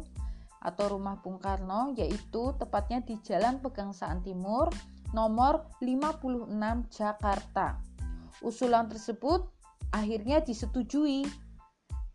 [0.63, 4.71] atau rumah Bung Karno yaitu tepatnya di Jalan Pegangsaan Timur
[5.13, 6.49] nomor 56
[6.89, 7.94] Jakarta.
[8.43, 9.47] Usulan tersebut
[9.95, 11.27] akhirnya disetujui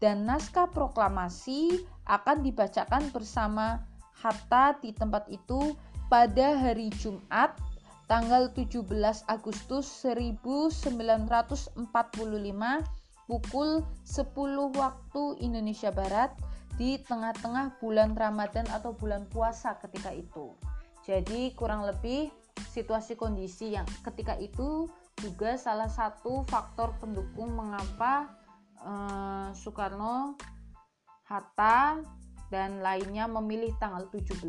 [0.00, 3.84] dan naskah proklamasi akan dibacakan bersama
[4.16, 5.76] Hatta di tempat itu
[6.12, 7.56] pada hari Jumat
[8.10, 8.84] tanggal 17
[9.30, 11.78] Agustus 1945
[13.30, 13.70] pukul
[14.02, 16.34] 10 waktu Indonesia Barat
[16.74, 20.50] di tengah-tengah bulan Ramadan atau bulan puasa ketika itu.
[21.06, 22.34] Jadi kurang lebih
[22.74, 28.32] situasi kondisi yang ketika itu juga salah satu faktor pendukung mengapa
[28.80, 30.34] eh, Soekarno,
[31.28, 32.00] Hatta
[32.50, 34.42] dan lainnya memilih tanggal 17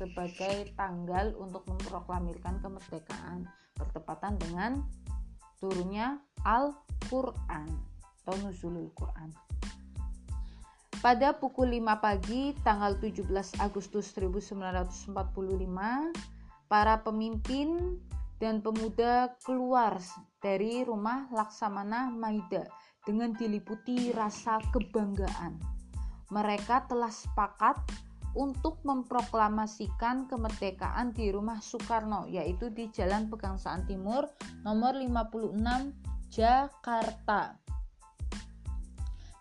[0.00, 3.46] sebagai tanggal untuk memproklamirkan kemerdekaan
[3.78, 4.82] bertepatan dengan
[5.62, 7.70] turunnya Al-Quran
[8.22, 9.30] atau Nuzulul Quran.
[10.98, 13.30] Pada pukul 5 pagi tanggal 17
[13.62, 15.14] Agustus 1945,
[16.66, 17.96] para pemimpin
[18.38, 19.98] dan pemuda keluar
[20.38, 22.66] dari rumah Laksamana Maida
[23.02, 25.78] dengan diliputi rasa kebanggaan
[26.28, 27.76] mereka telah sepakat
[28.36, 34.28] untuk memproklamasikan kemerdekaan di rumah Soekarno yaitu di Jalan Pegangsaan Timur
[34.62, 35.56] nomor 56
[36.28, 37.56] Jakarta.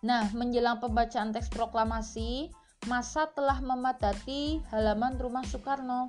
[0.08, 2.48] Nah, menjelang pembacaan teks proklamasi,
[2.88, 6.08] masa telah memadati halaman rumah Soekarno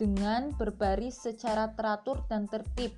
[0.00, 2.96] dengan berbaris secara teratur dan tertib.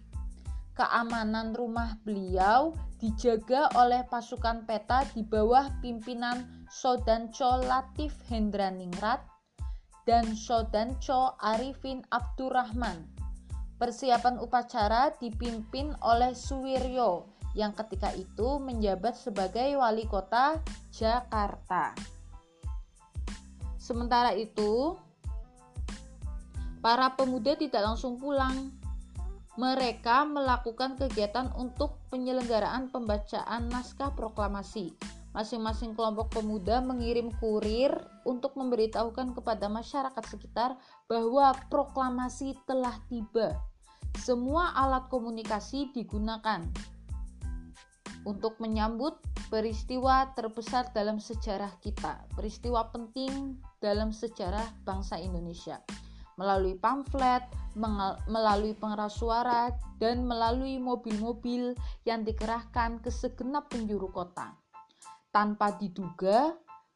[0.79, 9.21] Keamanan rumah beliau dijaga oleh pasukan peta di bawah pimpinan Sodanco Latif Hendraningrat
[10.07, 13.05] dan Sodanco Arifin Abdurrahman.
[13.77, 20.57] Persiapan upacara dipimpin oleh Suwiryo yang ketika itu menjabat sebagai wali kota
[20.95, 21.93] Jakarta.
[23.77, 24.97] Sementara itu,
[26.85, 28.75] para pemuda tidak langsung pulang.
[29.57, 34.97] Mereka melakukan kegiatan untuk penyelenggaraan pembacaan naskah proklamasi
[35.33, 37.88] Masing-masing kelompok pemuda mengirim kurir
[38.29, 40.77] untuk memberitahukan kepada masyarakat sekitar
[41.09, 43.57] bahwa proklamasi telah tiba.
[44.21, 46.61] Semua alat komunikasi digunakan
[48.29, 49.16] untuk menyambut
[49.49, 55.81] peristiwa terbesar dalam sejarah kita, peristiwa penting dalam sejarah bangsa Indonesia.
[56.40, 57.45] Melalui pamflet,
[58.29, 64.57] melalui pengeras suara, dan melalui mobil-mobil yang dikerahkan ke segenap penjuru kota.
[65.33, 66.53] Tanpa diduga,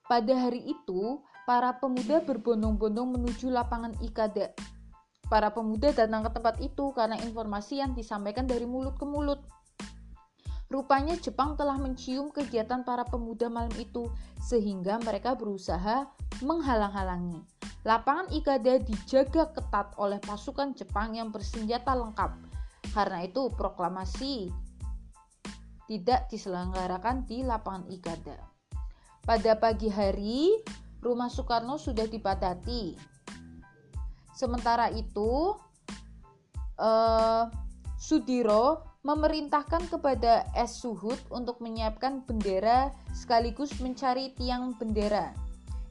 [0.06, 4.52] pada hari itu para pemuda berbondong-bondong menuju lapangan Ikada.
[5.26, 9.42] Para pemuda datang ke tempat itu karena informasi yang disampaikan dari mulut ke mulut.
[10.66, 14.10] Rupanya Jepang telah mencium kegiatan para pemuda malam itu
[14.42, 16.10] sehingga mereka berusaha
[16.42, 17.38] menghalang-halangi.
[17.86, 22.34] Lapangan Ikada dijaga ketat oleh pasukan Jepang yang bersenjata lengkap.
[22.90, 24.50] Karena itu proklamasi
[25.86, 28.38] tidak diselenggarakan di lapangan Ikada.
[29.22, 30.58] Pada pagi hari,
[30.98, 32.98] rumah Soekarno sudah dipadati.
[34.34, 35.54] Sementara itu,
[36.74, 37.44] eh,
[37.96, 40.82] Sudiro memerintahkan kepada S.
[40.82, 45.30] Suhud untuk menyiapkan bendera sekaligus mencari tiang bendera.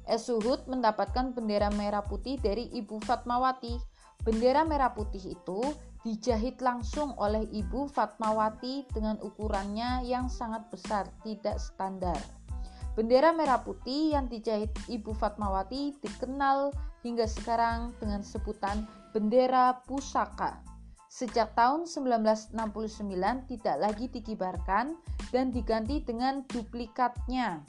[0.03, 0.27] S.
[0.27, 3.79] Suhud mendapatkan bendera merah putih dari Ibu Fatmawati.
[4.27, 5.63] Bendera merah putih itu
[6.03, 12.19] dijahit langsung oleh Ibu Fatmawati dengan ukurannya yang sangat besar, tidak standar.
[12.99, 18.83] Bendera merah putih yang dijahit Ibu Fatmawati dikenal hingga sekarang dengan sebutan
[19.15, 20.74] bendera pusaka.
[21.15, 22.51] Sejak tahun 1969
[23.47, 24.99] tidak lagi dikibarkan
[25.31, 27.63] dan diganti dengan duplikatnya.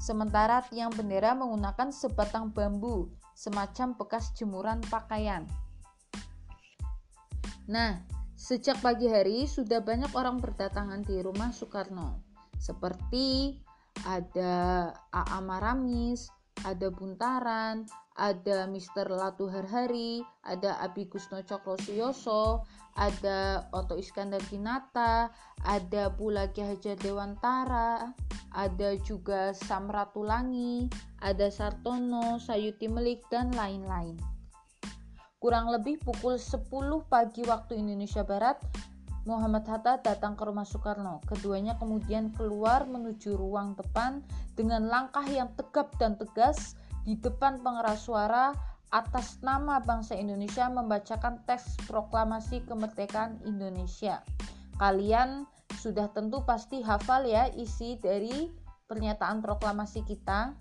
[0.00, 5.44] Sementara tiang bendera menggunakan sebatang bambu, semacam bekas jemuran pakaian.
[7.68, 8.00] Nah,
[8.32, 12.24] sejak pagi hari sudah banyak orang berdatangan di rumah Soekarno.
[12.56, 13.60] Seperti
[14.08, 15.44] ada A.A.
[15.44, 16.32] Maramis,
[16.64, 17.84] ada Buntaran,
[18.16, 21.76] ada Mister Latu Harhari, ada Abi Gusno Cokro
[22.96, 25.28] ada Oto Iskandar Dinata,
[25.64, 28.16] ada pula Ki Hajar Dewantara,
[28.56, 30.88] ada juga Samratulangi,
[31.20, 34.16] ada Sartono, Sayuti Melik, dan lain-lain.
[35.36, 36.64] Kurang lebih pukul 10
[37.12, 38.56] pagi waktu Indonesia Barat,
[39.28, 41.20] Muhammad Hatta datang ke rumah Soekarno.
[41.28, 44.22] Keduanya kemudian keluar menuju ruang depan
[44.54, 48.54] dengan langkah yang tegap dan tegas di depan pengeras suara
[48.94, 54.22] atas nama bangsa Indonesia membacakan teks proklamasi kemerdekaan Indonesia.
[54.76, 55.48] Kalian
[55.80, 58.52] sudah tentu pasti hafal ya isi dari
[58.86, 60.54] pernyataan proklamasi kita.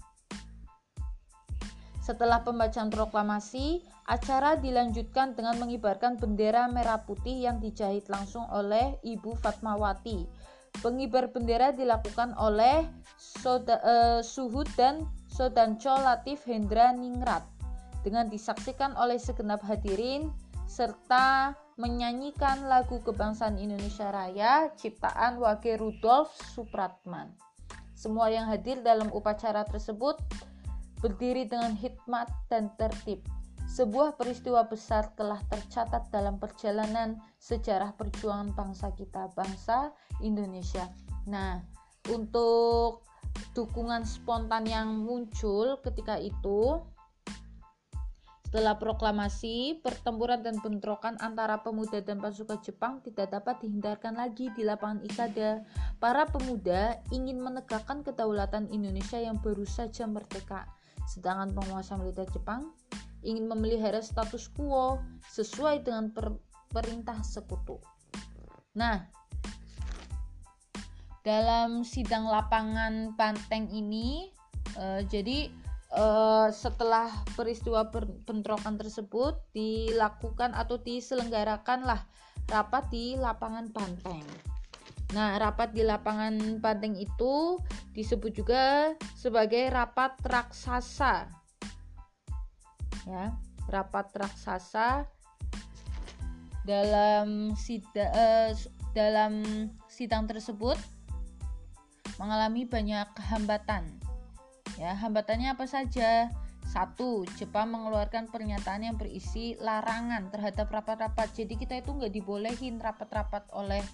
[2.01, 9.33] Setelah pembacaan proklamasi, Acara dilanjutkan dengan mengibarkan bendera merah putih yang dijahit langsung oleh Ibu
[9.41, 10.29] Fatmawati.
[10.85, 12.85] Pengibar bendera dilakukan oleh
[13.17, 17.54] Soda, uh, Suhud dan Sodanco Latif Hendra Ningrat
[18.05, 20.29] dengan disaksikan oleh segenap hadirin
[20.69, 27.33] serta menyanyikan lagu kebangsaan Indonesia Raya ciptaan Wage Rudolf Supratman.
[27.97, 30.21] Semua yang hadir dalam upacara tersebut
[31.01, 33.25] berdiri dengan hikmat dan tertib
[33.65, 39.91] sebuah peristiwa besar telah tercatat dalam perjalanan sejarah perjuangan bangsa kita, bangsa
[40.21, 40.87] Indonesia.
[41.27, 41.59] Nah,
[42.13, 43.03] untuk
[43.51, 46.79] dukungan spontan yang muncul ketika itu
[48.55, 54.63] setelah proklamasi, pertempuran dan bentrokan antara pemuda dan pasukan Jepang tidak dapat dihindarkan lagi di
[54.63, 55.59] lapangan Ikada.
[55.99, 60.71] Para pemuda ingin menegakkan kedaulatan Indonesia yang baru saja merdeka.
[61.03, 62.71] Sedangkan penguasa militer Jepang
[63.27, 65.03] ingin memelihara status quo
[65.35, 66.31] sesuai dengan per
[66.71, 67.75] perintah sekutu.
[68.79, 69.03] Nah,
[71.27, 74.31] dalam sidang lapangan Banteng ini,
[74.79, 75.64] uh, jadi
[75.95, 77.87] uh, setelah peristiwa
[78.27, 82.05] bentrokan tersebut dilakukan atau diselenggarakanlah
[82.51, 84.23] rapat di lapangan Banteng.
[85.13, 87.57] Nah, rapat di lapangan Banteng itu
[87.95, 91.45] disebut juga sebagai rapat raksasa
[93.05, 93.33] ya
[93.69, 95.05] rapat raksasa
[96.65, 98.51] dalam sida, uh,
[98.97, 99.45] dalam
[99.85, 100.77] sidang tersebut
[102.17, 103.85] mengalami banyak hambatan
[104.79, 106.29] ya hambatannya apa saja?
[106.65, 111.29] Satu Jepang mengeluarkan pernyataan yang berisi larangan terhadap rapat-rapat.
[111.37, 113.85] Jadi kita itu nggak dibolehin rapat-rapat oleh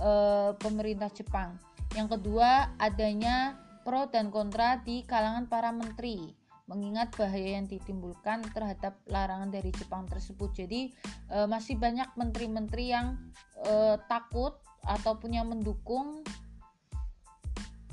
[0.00, 1.60] uh, pemerintah Jepang.
[1.92, 6.34] Yang kedua adanya pro dan kontra di kalangan para menteri
[6.66, 10.50] mengingat bahaya yang ditimbulkan terhadap larangan dari Jepang tersebut.
[10.50, 10.90] Jadi
[11.30, 13.14] e, masih banyak menteri-menteri yang
[13.62, 16.26] e, takut ataupun yang mendukung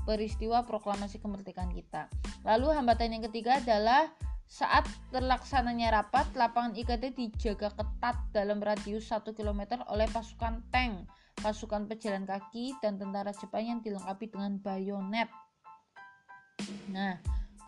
[0.04, 2.12] peristiwa proklamasi kemerdekaan kita.
[2.43, 4.12] Lalu hambatan yang ketiga adalah
[4.45, 11.10] saat terlaksananya rapat, lapangan IKT dijaga ketat dalam radius 1 km oleh pasukan tank,
[11.41, 15.32] pasukan pejalan kaki, dan tentara Jepang yang dilengkapi dengan bayonet.
[16.93, 17.18] Nah,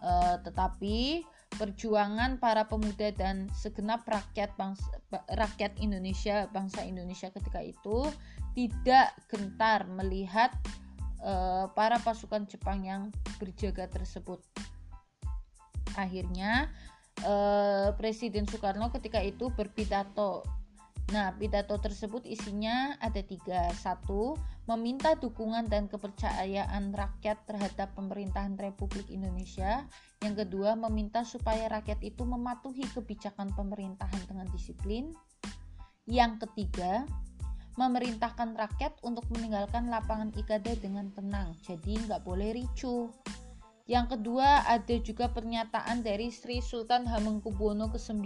[0.05, 1.25] Uh, tetapi
[1.57, 4.86] perjuangan para pemuda dan segenap rakyat bangsa,
[5.33, 8.13] rakyat Indonesia bangsa Indonesia ketika itu
[8.53, 10.53] tidak gentar melihat
[11.26, 13.09] uh, para pasukan Jepang yang
[13.41, 14.39] berjaga tersebut.
[15.97, 16.69] Akhirnya
[17.26, 20.45] uh, Presiden Soekarno ketika itu berpidato
[21.13, 23.69] Nah, pidato tersebut isinya ada tiga.
[23.78, 24.34] Satu,
[24.65, 29.86] meminta dukungan dan kepercayaan rakyat terhadap pemerintahan Republik Indonesia.
[30.26, 35.13] Yang kedua, meminta supaya rakyat itu mematuhi kebijakan pemerintahan dengan disiplin.
[36.09, 37.05] Yang ketiga,
[37.76, 43.11] memerintahkan rakyat untuk meninggalkan lapangan ikada dengan tenang, jadi nggak boleh ricuh.
[43.86, 48.26] Yang kedua, ada juga pernyataan dari Sri Sultan Hamengkubuwono ke-9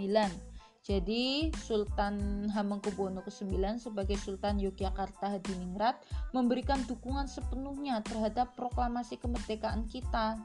[0.80, 6.00] jadi Sultan Hamengkubuwono ke-9 sebagai Sultan Yogyakarta Hadiningrat
[6.32, 10.40] memberikan dukungan sepenuhnya terhadap proklamasi kemerdekaan kita.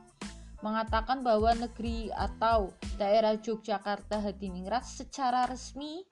[0.59, 6.03] Mengatakan bahwa negeri atau daerah Yogyakarta Hadiningrat secara resmi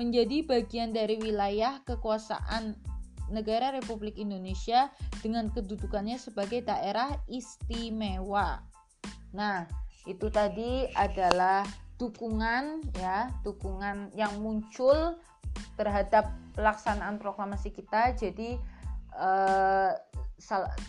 [0.00, 2.76] menjadi bagian dari wilayah kekuasaan
[3.32, 4.92] negara Republik Indonesia
[5.24, 8.60] dengan kedudukannya sebagai daerah istimewa.
[9.32, 9.64] Nah,
[10.04, 11.64] itu tadi adalah
[12.02, 15.14] dukungan ya dukungan yang muncul
[15.78, 18.58] terhadap pelaksanaan proklamasi kita jadi
[19.14, 19.92] eh,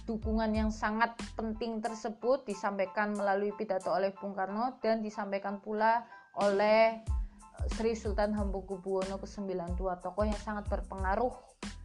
[0.09, 6.01] dukungan yang sangat penting tersebut disampaikan melalui pidato oleh Bung Karno dan disampaikan pula
[6.41, 7.22] oleh eh,
[7.73, 11.33] Sri Sultan Hamengkubuwono ke-9 dua tokoh yang sangat berpengaruh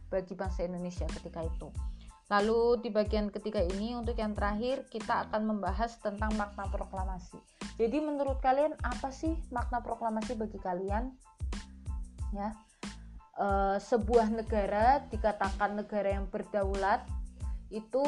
[0.09, 1.69] bagi bangsa Indonesia ketika itu.
[2.29, 7.41] Lalu di bagian ketiga ini untuk yang terakhir kita akan membahas tentang makna proklamasi.
[7.81, 11.09] Jadi menurut kalian apa sih makna proklamasi bagi kalian?
[12.29, 12.53] Ya,
[13.33, 13.47] e,
[13.81, 17.01] sebuah negara dikatakan negara yang berdaulat
[17.73, 18.05] itu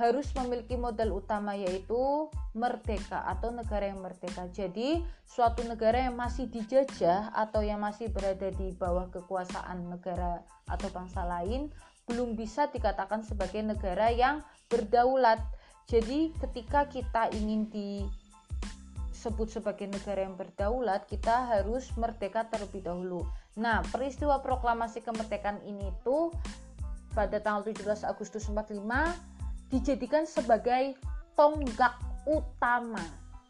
[0.00, 4.48] harus memiliki modal utama yaitu merdeka atau negara yang merdeka.
[4.48, 10.88] Jadi, suatu negara yang masih dijajah atau yang masih berada di bawah kekuasaan negara atau
[10.88, 11.68] bangsa lain
[12.08, 14.40] belum bisa dikatakan sebagai negara yang
[14.72, 15.38] berdaulat.
[15.84, 23.28] Jadi, ketika kita ingin disebut sebagai negara yang berdaulat, kita harus merdeka terlebih dahulu.
[23.60, 26.32] Nah, peristiwa proklamasi kemerdekaan ini tuh
[27.12, 29.39] pada tanggal 17 Agustus 45
[29.70, 30.98] dijadikan sebagai
[31.38, 31.96] tonggak
[32.28, 33.02] utama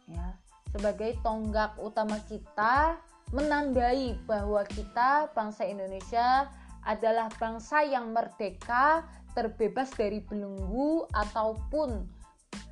[0.07, 0.37] ya
[0.71, 2.95] sebagai tonggak utama kita
[3.35, 6.47] menandai bahwa kita bangsa Indonesia
[6.83, 12.07] adalah bangsa yang merdeka terbebas dari belenggu ataupun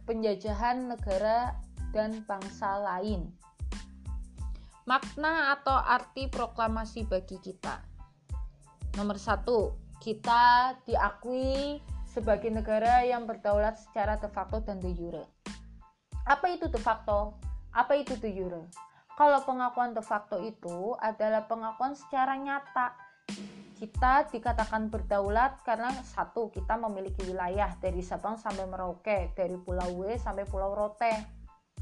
[0.03, 1.55] penjajahan negara
[1.95, 3.29] dan bangsa lain.
[4.89, 7.77] Makna atau arti proklamasi bagi kita.
[8.97, 11.77] Nomor satu, kita diakui
[12.09, 15.23] sebagai negara yang berdaulat secara de facto dan de jure.
[16.25, 17.37] Apa itu de facto?
[17.69, 18.65] Apa itu de jure?
[19.13, 22.97] Kalau pengakuan de facto itu adalah pengakuan secara nyata.
[23.79, 30.15] Kita dikatakan berdaulat karena satu, kita memiliki wilayah dari Sabang sampai Merauke, dari Pulau W
[30.19, 31.13] sampai Pulau Rote.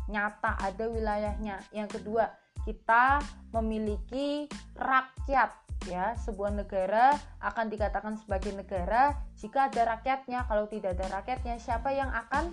[0.09, 1.57] Nyata ada wilayahnya.
[1.73, 2.29] Yang kedua,
[2.65, 3.21] kita
[3.53, 4.45] memiliki
[4.77, 10.49] rakyat ya sebuah negara akan dikatakan sebagai negara jika ada rakyatnya.
[10.49, 12.49] Kalau tidak ada rakyatnya siapa yang akan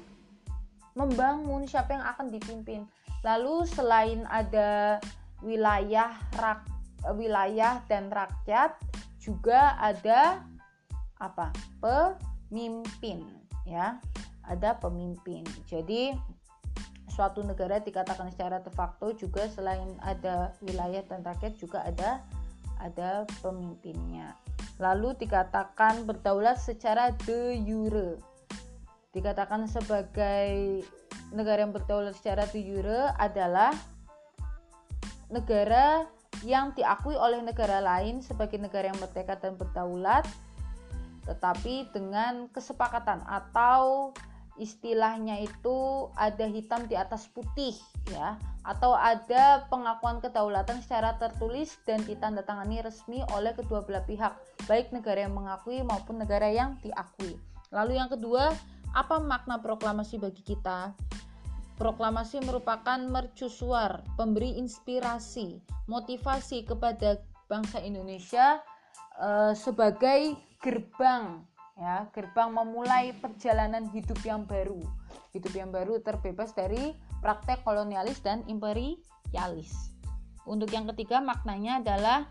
[0.94, 2.84] membangun siapa yang akan dipimpin?
[3.24, 5.00] Lalu selain ada
[5.40, 6.68] wilayah rak,
[7.16, 8.76] wilayah dan rakyat
[9.16, 10.44] juga ada
[11.16, 11.48] apa?
[11.80, 13.24] Pemimpin
[13.64, 13.96] ya.
[14.44, 15.40] Ada pemimpin.
[15.64, 16.12] Jadi
[17.08, 22.20] suatu negara dikatakan secara de facto juga selain ada wilayah dan rakyat juga ada
[22.84, 24.36] ada pemimpinnya.
[24.76, 28.20] Lalu dikatakan berdaulat secara de jure.
[29.16, 30.84] Dikatakan sebagai
[31.32, 33.72] negara yang berdaulat secara de jure adalah
[35.32, 36.04] negara
[36.44, 40.28] yang diakui oleh negara lain sebagai negara yang merdeka dan berdaulat
[41.24, 44.12] tetapi dengan kesepakatan atau
[44.60, 47.74] istilahnya itu ada hitam di atas putih
[48.10, 48.38] ya.
[48.64, 54.32] Atau ada pengakuan kedaulatan secara tertulis dan ditandatangani resmi oleh kedua belah pihak
[54.64, 57.36] baik negara yang mengakui maupun negara yang diakui.
[57.74, 58.54] Lalu yang kedua
[58.94, 60.94] apa makna proklamasi bagi kita?
[61.74, 65.58] Proklamasi merupakan mercusuar pemberi inspirasi
[65.90, 67.18] motivasi kepada
[67.50, 68.62] bangsa Indonesia
[69.18, 71.42] eh, sebagai gerbang
[71.74, 74.78] ya gerbang memulai perjalanan hidup yang baru.
[75.34, 79.90] Hidup yang baru terbebas dari praktek kolonialis dan imperialis.
[80.46, 82.28] Untuk yang ketiga maknanya adalah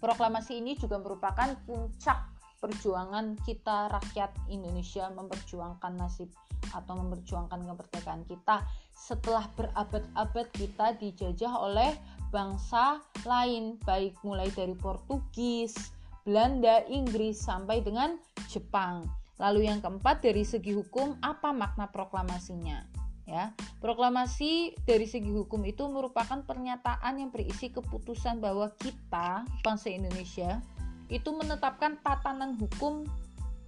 [0.00, 6.32] proklamasi ini juga merupakan puncak perjuangan kita rakyat Indonesia memperjuangkan nasib
[6.72, 8.64] atau memperjuangkan kemerdekaan kita
[8.96, 11.92] setelah berabad-abad kita dijajah oleh
[12.32, 15.94] bangsa lain baik mulai dari Portugis,
[16.26, 18.18] Belanda, Inggris sampai dengan
[18.50, 19.06] Jepang.
[19.38, 22.82] Lalu yang keempat dari segi hukum apa makna proklamasinya?
[23.26, 30.62] Ya, proklamasi dari segi hukum itu merupakan pernyataan yang berisi keputusan bahwa kita bangsa Indonesia
[31.10, 33.02] itu menetapkan tatanan hukum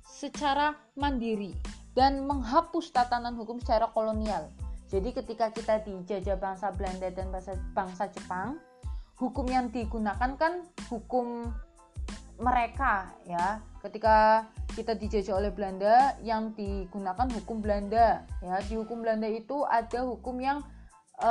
[0.02, 1.54] secara mandiri
[1.98, 4.46] dan menghapus tatanan hukum secara kolonial.
[4.88, 8.62] Jadi ketika kita dijajah bangsa Belanda dan bangsa, bangsa Jepang,
[9.18, 11.50] hukum yang digunakan kan hukum
[12.38, 13.58] mereka ya.
[13.82, 14.46] Ketika
[14.78, 18.62] kita dijajah oleh Belanda yang digunakan hukum Belanda ya.
[18.62, 20.62] Di hukum Belanda itu ada hukum yang
[21.18, 21.30] e,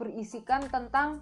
[0.00, 1.20] berisikan tentang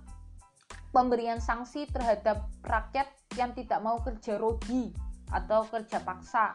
[0.95, 4.95] pemberian sanksi terhadap rakyat yang tidak mau kerja rogi
[5.35, 6.55] atau kerja paksa.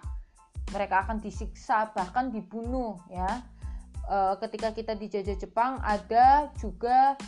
[0.72, 3.44] Mereka akan disiksa bahkan dibunuh ya.
[4.08, 4.18] E,
[4.48, 7.20] ketika kita dijajah Jepang ada juga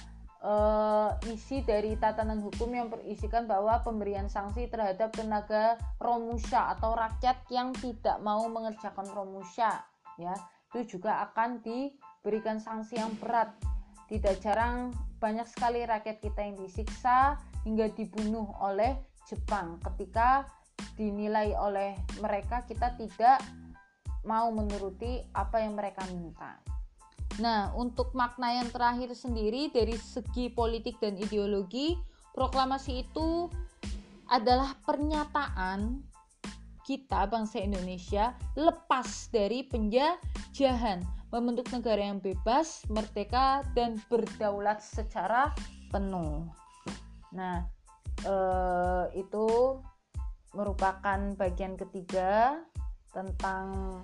[0.43, 7.39] uh, isi dari tatanan hukum yang berisikan bahwa pemberian sanksi terhadap tenaga romusha atau rakyat
[7.49, 9.81] yang tidak mau mengerjakan romusha
[10.19, 10.35] ya.
[10.69, 13.55] Itu juga akan diberikan sanksi yang berat.
[14.11, 19.79] Tidak jarang banyak sekali rakyat kita yang disiksa hingga dibunuh oleh Jepang.
[19.79, 20.43] Ketika
[20.99, 23.39] dinilai oleh mereka kita tidak
[24.27, 26.72] mau menuruti apa yang mereka minta.
[27.41, 31.97] Nah, untuk makna yang terakhir sendiri dari segi politik dan ideologi,
[32.38, 33.49] proklamasi itu
[34.29, 36.01] adalah pernyataan
[36.84, 41.01] kita bangsa Indonesia lepas dari penjajahan.
[41.34, 45.49] membentuk negara yang bebas, merdeka, dan berdaulat secara
[45.89, 46.45] penuh.
[47.34, 47.65] Nah,
[48.21, 49.81] eh, itu
[50.53, 52.61] merupakan bagian ketiga
[53.09, 53.97] tentang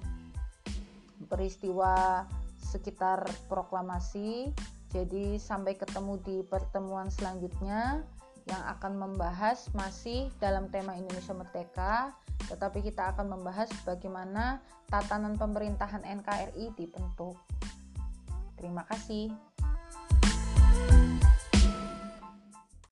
[1.30, 2.26] peristiwa
[2.70, 4.54] sekitar proklamasi.
[4.94, 8.06] Jadi, sampai ketemu di pertemuan selanjutnya
[8.50, 12.14] yang akan membahas masih dalam tema Indonesia Merdeka,
[12.50, 14.58] tetapi kita akan membahas bagaimana
[14.90, 17.38] tatanan pemerintahan NKRI dibentuk.
[18.58, 19.30] Terima kasih.